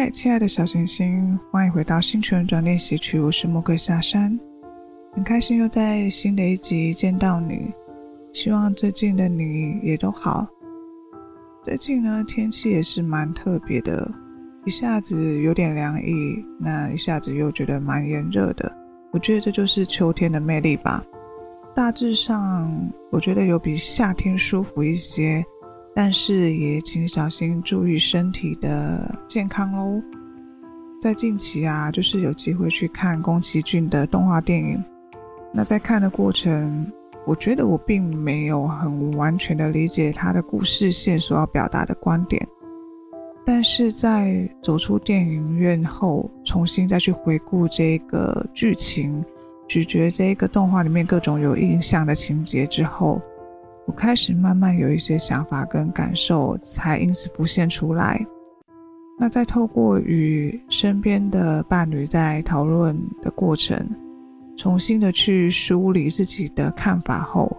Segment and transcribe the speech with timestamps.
[0.00, 3.18] 嗨，亲爱的小星星，欢迎回到星球转练习曲。
[3.18, 4.38] 我是莫克夏山，
[5.12, 7.68] 很开心又在新的一集见到你。
[8.32, 10.46] 希望最近的你也都好。
[11.64, 14.08] 最近呢，天气也是蛮特别的，
[14.64, 16.14] 一下子有点凉意，
[16.60, 18.72] 那一下子又觉得蛮炎热的。
[19.10, 21.04] 我觉得这就是秋天的魅力吧。
[21.74, 22.70] 大致上，
[23.10, 25.44] 我觉得有比夏天舒服一些。
[25.94, 30.02] 但是也请小心注意身体的健康哦。
[31.00, 34.82] 在近期啊，就是有机会去看宫崎骏的动画电影。
[35.52, 36.86] 那在看的过程，
[37.24, 42.46] 我觉得我并没有很完全的理解他的故事线所要表达的观点。
[43.46, 49.24] 但是在走出电影院后，重新再去回顾这个剧情，
[49.66, 53.20] 咀嚼这个动画里面各种有印象的情节之后。
[53.88, 58.22] 我开始慢慢有一些想法跟感受，才因此浮现出来。
[59.18, 63.88] 那在透过与身边的伴侣在讨论的过程，
[64.58, 67.50] 重新的去梳理自己的看法后，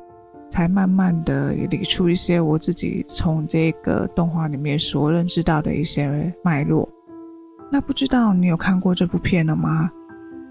[0.51, 6.87] 才慢慢的理出一些我自己从这个动画里面所认知到的一些脉络。
[7.71, 9.89] 那不知道你有看过这部片了吗？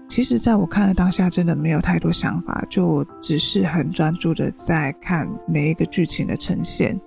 [0.09, 6.99] 其实，在我看的当下，真的没有太多想法，就只是很专注的在看每一个剧情的呈现。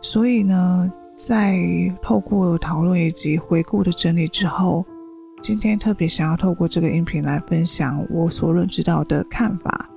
[0.00, 1.58] 所以呢，在
[2.00, 4.86] 透过讨论以及回顾的整理之后，
[5.42, 9.90] 今天特别想要透过这个音频来分享我所认知到的看法。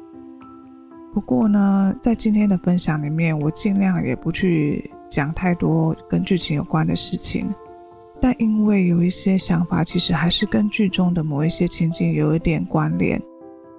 [1.13, 7.53] 不过呢，在今天的分享里面，我尽量也不去讲太多跟剧情有关的事情。
[8.22, 13.20] 但因为有一些想法，其实还是跟剧中的某一些情景有一点关联，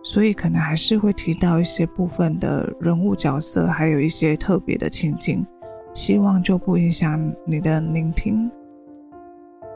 [0.03, 5.47] 所以可能还是会提到一些部分的人物角色，还有一些特别的情景，
[5.95, 8.51] 希望就不影响你的聆听。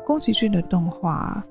[0.04, 1.44] 宫崎骏的动画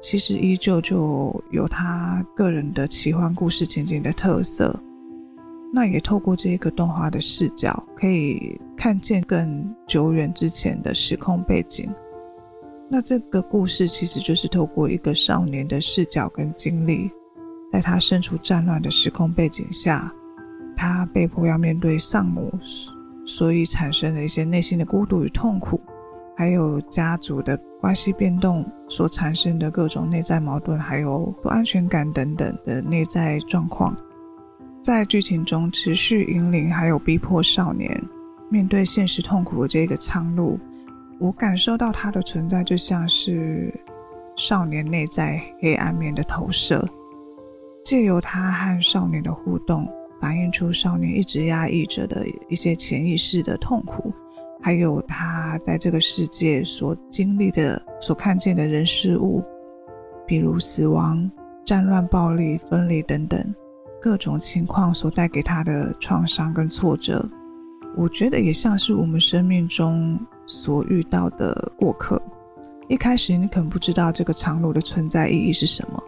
[0.00, 4.74] 其实依旧就有他个人的奇幻故事情景的特色，
[5.70, 11.90] 那也透过这一个动画的视角，可以看见更久远之前的时空背景。
[12.88, 17.10] 那这个故事其实就是透过一个少年的视角跟经历，
[17.72, 20.12] 在他身处战乱的时空背景下，
[20.76, 22.52] 他被迫要面对丧母，
[23.24, 25.80] 所以产生了一些内心的孤独与痛苦，
[26.36, 33.96] 还有家族的关系变动所产生的各种内在矛盾，还有不安全感等等的内在状况，
[34.82, 38.00] 在剧情中持续引领还有逼迫少年
[38.50, 40.60] 面对现实痛苦的这个苍鹭。
[41.24, 43.72] 我感受到他的存在，就像是
[44.36, 46.86] 少年内在黑暗面的投射，
[47.82, 49.88] 借由他和少年的互动，
[50.20, 54.12] 反映出少年一直压抑着的一些潜意识的痛苦，
[54.60, 59.42] 还有他在这个世界所经历的、所看见的人事物，
[60.26, 61.30] 比如死亡、
[61.64, 63.42] 战乱、暴力、分离等等
[63.98, 67.26] 各种情况所带给他的创伤跟挫折。
[67.96, 70.20] 我觉得也像是我们生命中。
[70.46, 72.20] 所遇到的过客，
[72.88, 76.02] 一开始你可能不知道这个苍鹭的存在意义是什么，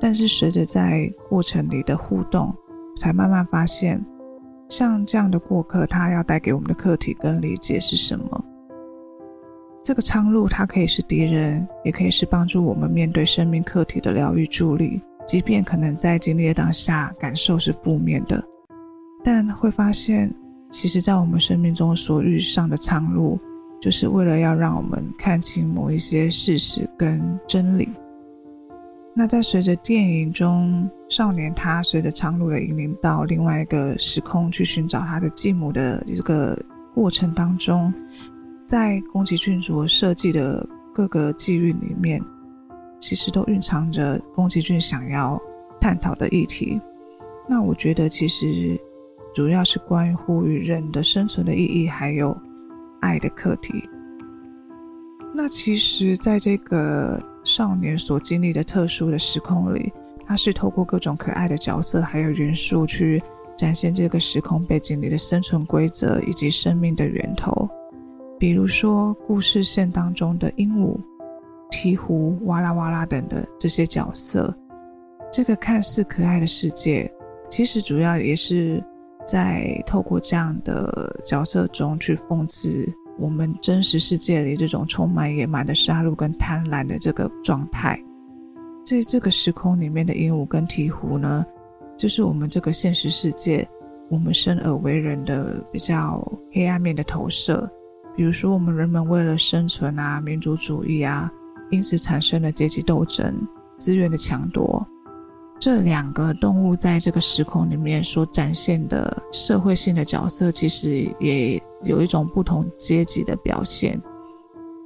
[0.00, 2.54] 但是随着在过程里的互动，
[2.96, 4.04] 才慢慢发现，
[4.68, 8.44] 像这样的过客，他要带给我们的课题跟理解是什么。
[9.82, 18.40] 这个苍鹭，它可以是敌人，也可以是帮助我们面对生命课题的疗愈助力，即便可能在经历的当下感受是负面的，
[19.24, 20.32] 但会发现，
[20.70, 23.36] 其实在我们生命中所遇上的苍鹭。
[23.82, 27.88] 就是为了要让我们看清某一些事实跟真理。
[29.12, 36.56] 那在随着电影中少年他随着苍鹭的引领到另外一个时空去寻找他的继母的这个
[36.94, 37.92] 过程当中，
[38.64, 40.64] 在宫崎骏所设计的
[40.94, 42.22] 各个际遇里面，
[43.00, 45.36] 其实都蕴藏着宫崎骏想要
[45.80, 46.80] 探讨的议题。
[47.48, 48.80] 那我觉得其实
[49.34, 52.34] 主要是关乎于人的生存的意义，还有。
[53.02, 53.86] 爱的课题。
[55.34, 59.92] 那其实，在这个少年所经历的特殊的时空里，
[60.26, 63.22] 他是透过各种可爱的角色还有元素去
[63.56, 67.68] 展现这个时空背景里的生存规则以及生命的源头。
[68.38, 70.98] 比如说，故事线当中的鹦鹉、
[71.70, 74.54] 鹈鹕、哇啦哇啦等的这些角色，
[75.32, 77.10] 这个看似可爱的世界，
[77.48, 78.82] 其实主要也是
[79.26, 82.88] 在透过这样的角色中去讽刺
[83.18, 87.98] 我们真实世界里这种充满野蛮的杀戮跟贪婪的这个状态。
[88.84, 91.46] 在这个时空里面的鹦鹉跟鹈鹕呢，
[91.96, 93.68] 就是我们这个现实世界，
[94.10, 96.20] 我们生而为人的比较
[96.50, 97.70] 黑暗面的投射。
[98.16, 101.30] 比如说，我们人们为了生存啊，民族主义啊，
[101.70, 103.34] 因此产生了阶级斗争、
[103.78, 104.86] 资源的抢夺。
[105.62, 113.96] 这两个动物在这个时空里面所展现的社会性的角色，其实也有一种不同阶级的表现。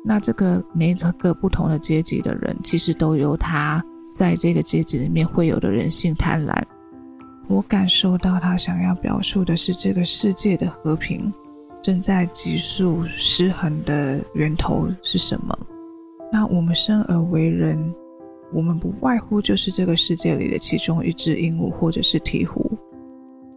[0.05, 3.82] 那这个每一个不同的阶级的人，其实都有他
[4.14, 6.55] 在这个阶级里面会有的人性贪婪。
[7.49, 11.32] 我感受到他想要表述的是这个世界的和平。
[11.82, 15.58] 正在急速失衡的源头是什么？
[16.31, 17.94] 那我们生而为人，
[18.52, 22.70] 我们不外乎就是这个世界里的其中一只鹦鹉或者是鹈鹕，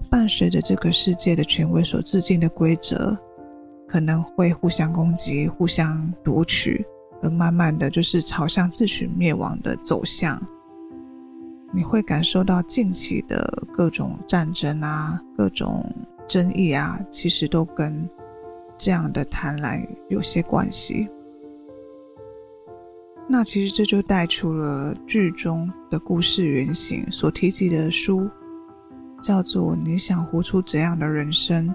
[0.10, 3.18] 伴随着这个世界的权威所制定的规则，
[3.88, 6.86] 可能会互相攻击、互相夺取，
[7.22, 10.42] 而慢慢的就是朝向自取灭亡的走向。
[11.74, 15.86] 你会感受到近期的各种战争啊，各种
[16.28, 18.10] 争议啊，其实都跟。
[18.82, 21.06] 这样的贪婪有些关系，
[23.32, 28.28] 那其实这就带出了剧中的故事原型所提及的书，
[29.22, 31.70] 叫做《你想活出怎样的人生》，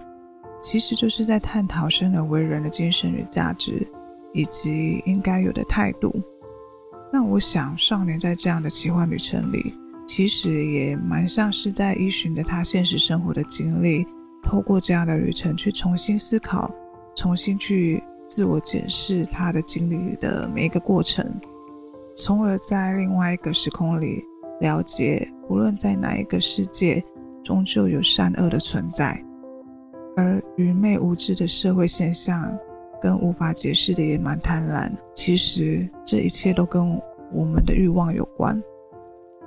[0.60, 3.86] 其实就是在探讨生而为人的精神与价值，
[4.32, 6.12] 以及应该有的态度。
[7.12, 9.72] 那我想，少年在这样的奇幻旅程里，
[10.08, 14.04] 其实也蛮像是在依循着他现实生活的经历，
[14.42, 16.68] 透过这样的旅程去重新思考。
[17.16, 21.24] 重新去自我检视他的经历的每一个过程，
[22.16, 24.24] 从而在另外一个时空里
[24.60, 27.04] 了解，无论在哪一个世界，
[27.42, 29.22] 终究有善恶的存在。
[30.16, 32.56] 而愚昧无知的社会现象，
[33.02, 37.00] 跟无法解释的野蛮贪婪，其实这一切都跟
[37.32, 38.62] 我们的欲望有关。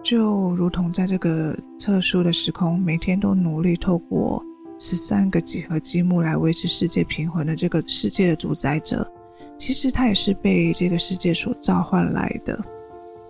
[0.03, 4.44] 就如同在这个特殊的时空，每天都努力透过。
[4.79, 9.09] 十三个几何积木来维持世界平衡的这个世界的主宰者，
[9.57, 12.63] 其实他也是被这个世界所召唤来的，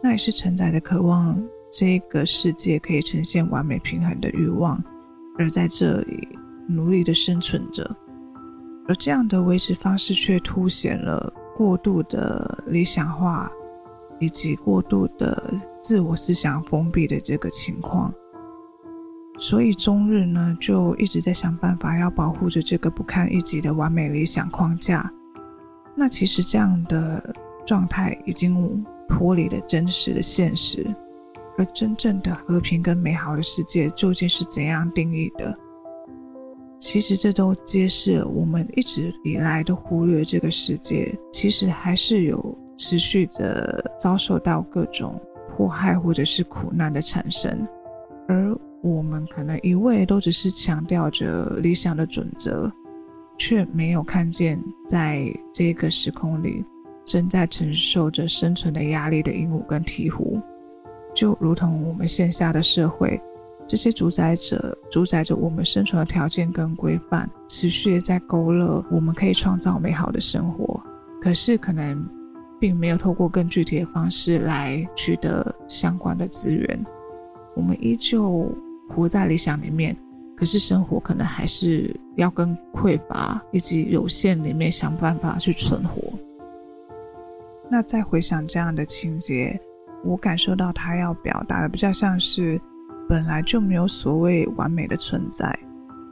[0.03, 1.41] 那也是承载着渴望
[1.71, 4.83] 这个世界可以呈现完美平衡的欲望，
[5.37, 6.27] 而在这里
[6.67, 7.95] 努力的生存着。
[8.89, 13.49] 而这样的维持方式却凸显了过度的理想化，
[14.19, 18.13] 以及过度的自我思想封闭的这个情况。
[19.39, 25.11] 所以中日呢，就一直在想办法要保护着这个不堪一击的完美理想框架。
[25.95, 27.35] 那其实这样的
[27.65, 30.85] 状态已经脱离了真实的现实，
[31.57, 35.55] 而真正的和平跟美好的世界究竟是怎样定义的？
[36.79, 45.19] 其实这都揭示了我们一直以来都忽略这个世界，其实还是有持续的遭受到各种
[45.55, 47.67] 迫害或者是苦难的产生，
[48.27, 48.57] 而。
[48.83, 52.71] 我们可能一味都只是强调着理想的准则，
[53.37, 56.63] 却没有看见在这个时空里
[57.05, 60.41] 正在承受着生存的压力的鹦鹉跟鹈鹕，
[61.13, 63.19] 就如同我们线下的社会，
[63.67, 70.79] 这些主宰者主宰着我们生存的条件跟规范，持续的在勾勒我们可以创造美好的生活，
[71.19, 72.07] 可是可能
[72.59, 76.85] 并没有透过更具体的方式来取得相关的资源，
[77.55, 78.47] 我们依旧。
[78.89, 79.95] 活在理想里面，
[80.35, 86.13] 可是生活可能还是要跟匮乏以及有限里面想办法去存活。
[87.69, 89.59] 那再回想这样的情节，
[90.03, 92.59] 我感受到他要表达的比较像是
[93.09, 95.53] 本来就没有所谓完美的存在。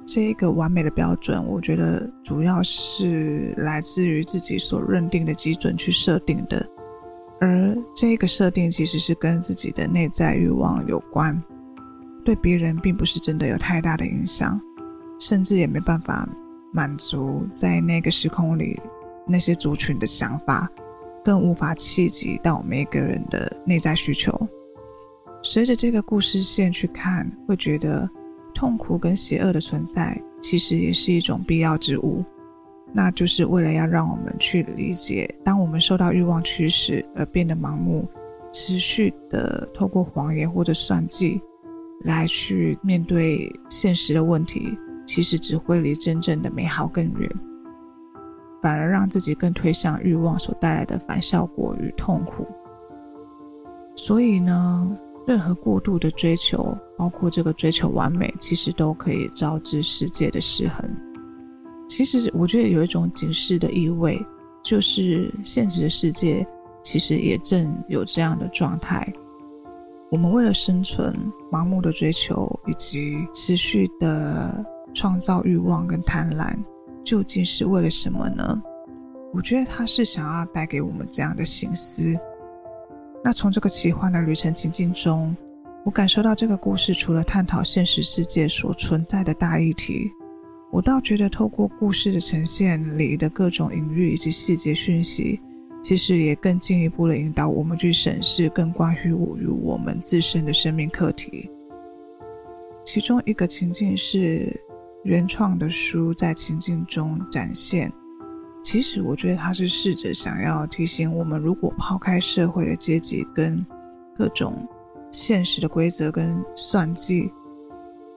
[0.06, 6.64] 这一个完美的标准，我觉得主要是来自于自己所认定的基准去设定的，
[7.42, 11.42] 而这个设定其实是跟自己的内在欲望有关。
[12.26, 14.60] 对别人并不是真的有太大的影响，
[15.20, 16.28] 甚至也没办法
[16.74, 18.78] 满足在那个时空里
[19.28, 20.68] 那些族群的想法，
[21.24, 24.32] 更无法企及到每个人的内在需求。
[25.44, 28.10] 随着这个故事线去看，会觉得
[28.54, 32.26] 痛苦跟邪恶的存在其实也是一种必要之物，
[32.92, 38.08] 那就是为了要让我们去理解，当我们受到欲望驱使而变得盲目，
[38.52, 41.40] 持续的透过谎言或者算计
[42.04, 47.30] 来去面对现实的问题，其实只会离真正的美好更远，
[48.62, 52.46] 反而让自己更推向欲望所带来的反效果与痛苦。
[53.96, 60.88] 所以呢，任何过度的追求，包括这个追求完美，其实都可以招致世界的失衡。
[61.88, 64.20] 其实我觉得有一种警示的意味，
[64.64, 66.46] 就是现实的世界
[66.84, 69.12] 其实也正有这样的状态。
[70.12, 71.14] 我们为了生存，
[71.52, 76.56] 盲目的追求以及持续的创造欲望跟贪婪，
[77.04, 78.62] 究竟是为了什么呢？
[79.34, 82.18] 我觉得他是想要带给我们这样的心思。
[83.24, 85.36] 那从这个奇幻的旅程情境中，
[85.84, 90.10] 我感受到这个故事除了探讨现实世界所存在的大议题。
[90.72, 95.42] 我倒觉得，透过故事的呈现里的各种隐喻以及细节讯息，
[95.86, 101.48] 其实也更进一步的引导我们去审视更关于我与我们自身的生命课题。
[102.84, 104.52] 其中一个情境是
[105.04, 107.94] 原创的书在情境中展现。
[108.64, 113.64] 其实，我觉得他是试着想要提醒我们：如果抛开社会的阶级跟
[114.18, 114.68] 各种
[115.12, 117.32] 现实的规则跟算计。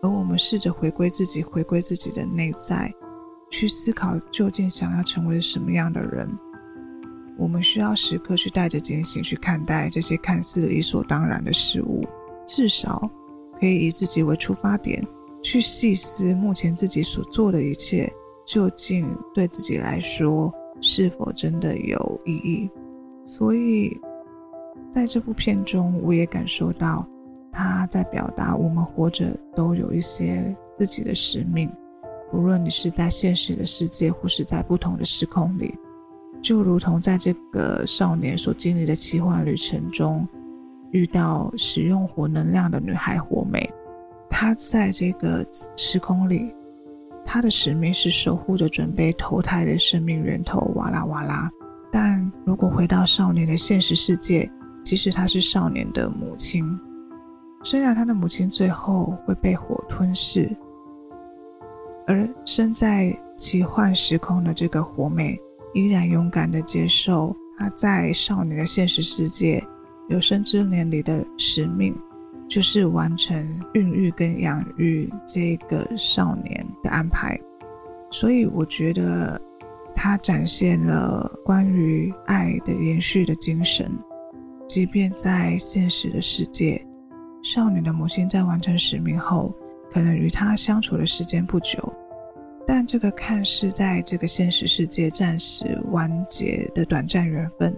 [0.00, 2.90] 而我们试着回归自己，回归自己的内在，
[3.50, 6.26] 去思考究竟想要成为什么样的人。
[7.38, 12.04] 我们需要时刻去带着警醒去看待这些看似理所当然的事物，
[12.46, 13.10] 至少
[13.58, 15.02] 可以以自己为出发点，
[15.42, 18.12] 去细思目前自己所做的一切，
[18.44, 22.68] 究竟对自己来说是否真的有意义。
[23.24, 23.96] 所以，
[24.92, 27.08] 在这部片中，我也感受到。
[27.50, 31.68] 他在表达，我们活着都有一些自己的使命，
[32.32, 35.74] 无论你是在现实的世界，或是在不同的时空里，
[36.40, 40.26] 就如同在这个少年所经历的奇幻旅程中，
[40.90, 43.68] 遇到使用火能量的女孩火美，
[44.30, 45.44] 她在这个
[45.76, 46.54] 时空里，
[47.24, 51.50] 她的使命是守护着准备投胎的生命源头哇啦哇啦。
[51.90, 54.50] 但如果回到少年的现实世界，
[54.84, 56.64] 即使她是少年的母亲。
[57.64, 60.48] 虽然他的母亲最后会被火吞噬，
[62.06, 65.36] 而身在奇幻时空的这个火美
[65.78, 69.64] 依然勇敢地接受他在少女的现实世界
[70.08, 71.94] 有生之年里的使命，
[72.48, 77.38] 就是完成孕育跟养育这个少年的安排。
[78.10, 79.40] 所以我觉得
[79.94, 83.90] 他展现了关于爱的延续的精神，
[84.66, 86.84] 即便在现实的世界。
[87.42, 89.54] 少女的母亲在完成使命后，
[89.92, 91.92] 可能与她相处的时间不久，
[92.70, 97.74] 但这个看似在这个现实世界暂时完结的短暂缘分，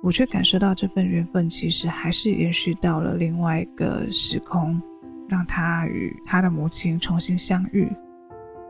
[0.00, 4.80] 我却感受到这份缘分其实还是延续到了另外一个时空，
[5.28, 7.90] 让她与她的母亲重新相遇。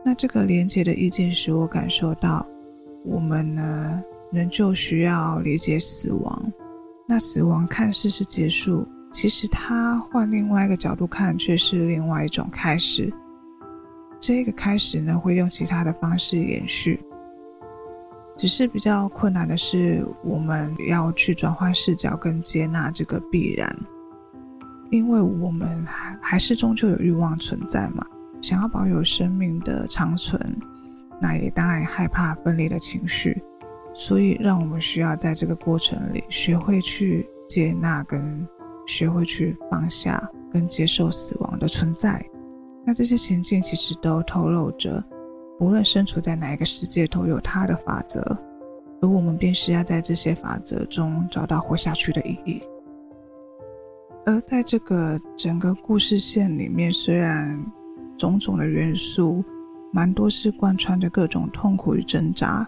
[0.03, 2.43] 那这个连结的意境使我感受到，
[3.03, 6.51] 我们呢，仍旧需要理解死亡。
[7.07, 8.83] 那死亡看似是结束。
[9.11, 13.13] 其实他换另外一个角度看，却是另外一种开始。
[14.27, 16.99] 这个开始呢，会用其他的方式延续。
[18.35, 23.71] 只是比较困难的是，我们要去转换视角跟接纳这个必然，
[24.89, 28.03] 因为我们还还是终究有欲望存在嘛，
[28.41, 30.41] 想要保有生命的长存，
[31.21, 33.39] 那也当然害怕分离的情绪，
[33.93, 38.47] 所以让我们需要在这个过程里学会去接纳跟。
[38.87, 42.23] 学会去放下跟接受死亡的存在，
[42.85, 45.03] 那这些情境其实都透露着，
[45.59, 48.21] 无论身处在哪一个世界，都有它的法则，
[49.01, 52.61] 而我们便是要在这些法则中找到活下去的意义。
[54.25, 57.59] 而在这个整个故事线里面，虽然
[58.17, 59.43] 种种的元素，
[59.91, 62.67] 蛮多是贯穿着各种痛苦与挣扎。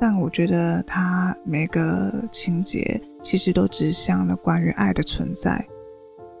[0.00, 5.62] 但我觉得它每个情节其实都指向了关于爱的存在，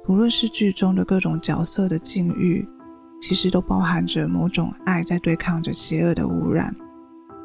[0.02, 2.66] 不论是剧中的各种角色的境遇，
[3.20, 6.74] 其实都包含着某种爱在对抗着邪恶的污染，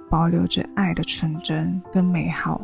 [0.10, 2.62] 保留着爱的纯真跟美好。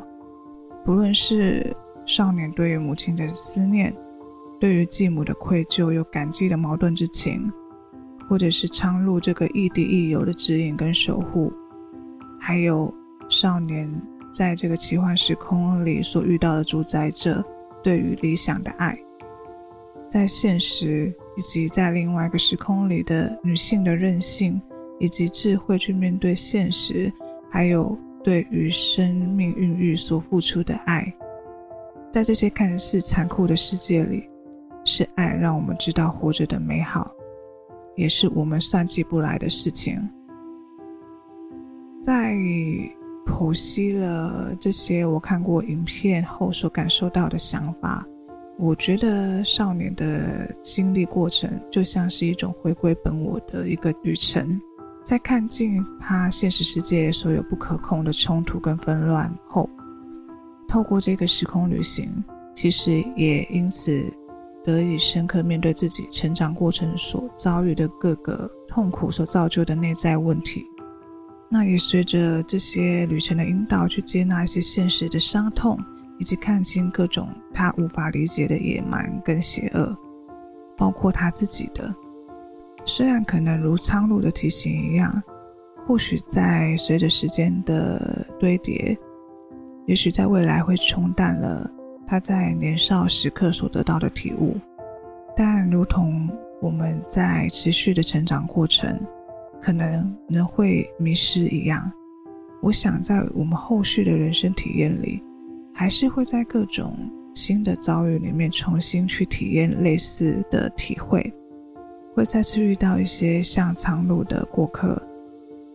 [0.86, 1.75] 不论是
[2.06, 3.96] 少年对于母亲的思念，
[4.60, 7.51] 对于继母的愧疚又感激的矛盾之情，
[8.27, 11.51] 或者是苍鹭这个亦敌亦友的指引跟守护，
[12.39, 12.94] 还有。
[13.30, 13.89] 少年
[14.34, 17.41] 在这个奇幻时空里所遇到的主宰者，
[17.82, 19.00] 对于理想的爱，
[20.10, 24.62] 在现实以及在另外一个时空里的女性的韧性
[25.00, 27.12] 以及智慧去面对现实，
[27.50, 31.12] 还有对于生命孕育所付出的爱，
[32.14, 34.30] 在这些看似残酷的世界里，
[34.86, 37.12] 是爱让我们知道活着的美好，
[37.96, 40.00] 也是我们算计不来的事情。
[42.00, 42.36] 在
[43.26, 48.06] 剖析了这些我看过影片后所感受到的想法，
[48.62, 54.62] 我觉得少年的经历过程就像是一种回归本我的一个旅程。
[55.03, 59.68] 在看尽他现实世界所有不可控的冲突跟纷乱后，
[60.68, 64.06] 透过这个时空旅行，其实也因此
[64.63, 70.63] 得以深刻面对自己成长过程所遭遇的各个痛苦所造就的内在问题。
[71.50, 75.75] 那也随着这些旅程的引导，去接纳一些现实的伤痛，
[76.22, 79.98] 以及看清各种他无法理解的野蛮跟邪恶，
[80.78, 81.92] 包括他自己的。
[82.86, 85.12] 虽然可能如苍鹭的提醒一样，
[85.88, 88.96] 或许在随着时间的堆叠。
[89.88, 91.68] 也许在未来会冲淡了
[92.06, 94.56] 他在年少时刻所得到的体悟，
[95.36, 96.30] 但如同
[96.62, 98.96] 我们在持续的成长过程，
[99.60, 101.92] 可能人会迷失一样，
[102.62, 105.24] 我想在我们后续的人生体验里，
[105.74, 106.98] 还是会在各种
[107.34, 111.34] 新的遭遇里面重新去体验类似的体会，
[112.13, 115.01] 会再次遇到一些像苍鹭的过客，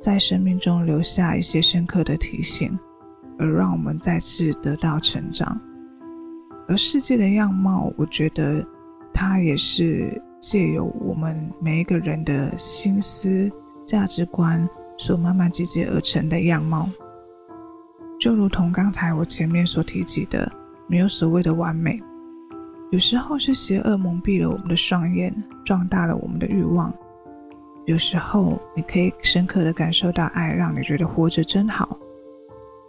[0.00, 2.78] 在生命中留下一些深刻的提醒。
[3.38, 5.60] 而让我们再次得到成长，
[6.68, 8.66] 而世界的样貌，我觉得
[9.12, 10.10] 它也是
[10.40, 13.52] 借由我们每一个人的心思、
[13.86, 16.88] 价值观所慢慢集结而成的样貌。
[18.26, 20.50] 就如同刚才我前面所提及的，
[20.88, 21.96] 没有所谓的完美，
[22.90, 25.32] 有时候是邪恶蒙蔽了我们的双眼，
[25.64, 26.92] 壮大了我们的欲望；
[27.84, 31.96] 有时候你可以深刻的感受到爱，让你觉得活着真好。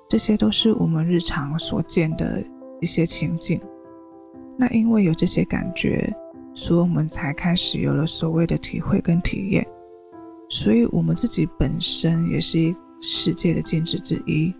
[0.10, 2.43] 这些都是我们日常所见的
[2.82, 3.62] 一些情景。
[4.58, 6.12] 那因为有这些感觉，
[6.56, 9.63] 所以我们才开始有了所谓的体会跟体验。
[10.50, 14.52] 所以，我们自己本身也是一世界的镜子之一。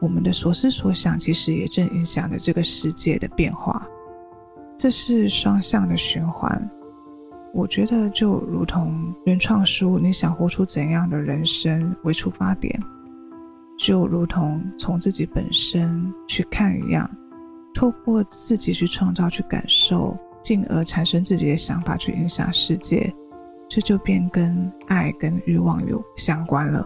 [0.00, 3.86] 我们的所思所想，其实也正影响着这个世界的变化。
[4.76, 6.70] 这是双向的循环。
[7.52, 12.78] 我觉得，就如同原创书，你想活出怎样的人生为出发点。
[13.78, 17.08] 就如同从自己本身去看一样，
[17.72, 23.14] 透过自己去创造、去感受，进而产生自己的想法，去影响世界，
[23.68, 26.84] 这就变跟爱跟欲望有相关了。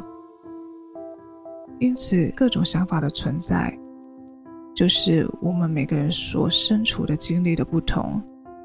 [1.81, 3.77] 因此，各种想法的存在，
[4.75, 8.23] 就是我们每个人所身处的经历的不同，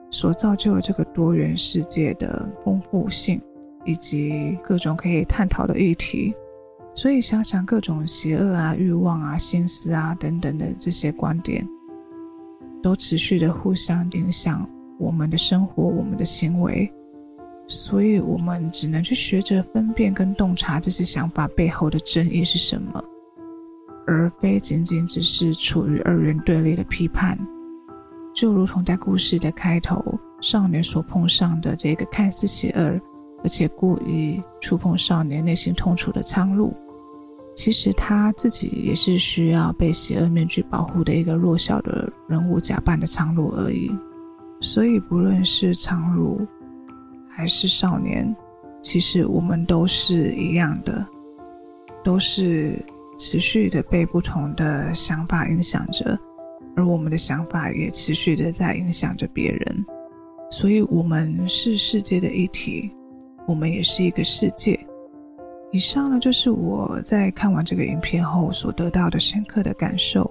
[0.10, 3.42] 所造就了这个多元世界的丰富性，
[3.86, 6.34] 以及各种可以探讨的议题。
[6.96, 11.68] 所以，想想各种邪恶啊、欲望啊、心思啊等等的这些观点，
[12.82, 14.68] 都持续的互相影响
[15.00, 16.92] 我们的生活、我们的行为。
[17.68, 23.04] 所以，我们只能去学着分辨跟洞察这些想法背后的真意是什么，
[24.06, 27.40] 而非仅仅只是处于二元对立的批判。
[28.34, 30.04] 就如同在故事的开头，
[30.42, 33.00] 少年所碰上的这个看似邪恶，
[33.44, 36.74] 而且故意触碰少年内心痛楚的苍鹭。
[37.56, 43.92] 其实他自己也是需要被邪恶面具保护的一个弱小的人物假扮的苍鹭而已。
[44.60, 46.46] 所以，不论是苍鹭
[47.36, 48.36] 还是少年，
[48.82, 51.06] 其实我们都是一样的，
[52.04, 52.80] 都是
[53.18, 56.18] 持续的被不同的想法影响着，
[56.76, 59.86] 而我们的想法也持续的在影响着别人。
[60.52, 62.92] 所以，我们是世界的一体，
[63.48, 64.80] 我们也是一个世界。
[65.72, 70.30] 以上呢，就是我在看完这个影片后所得到的深刻的感受，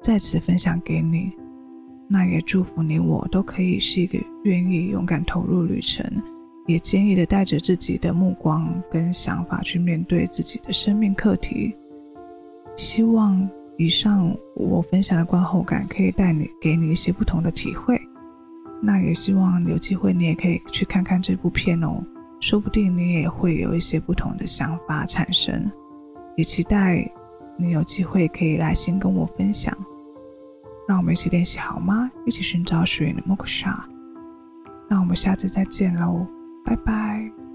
[0.00, 1.30] 在此分享给你。
[2.08, 6.02] 那也祝福你我都可以是一个愿意勇敢投入旅程，
[6.68, 11.74] 也坚毅的带着自己的目光跟想法去面对自己的生命课题。
[12.76, 17.98] 希望以上我分享的观后感可以带你给你一些不同的体会。
[18.82, 22.04] 那也希望有机会你也可以去看看这部片哦。
[22.38, 25.68] 说不定你也会有一些不同的想法产生，
[26.36, 27.10] 也期待
[27.56, 29.74] 你有机会可以来信跟我分享。
[30.86, 32.10] 让我们一起练习好吗？
[32.26, 33.74] 一起寻找属于你的 Moksha。
[34.88, 36.26] 那我们下次再见喽，
[36.68, 37.47] 拜拜。